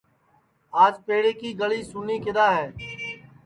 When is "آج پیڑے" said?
0.83-1.31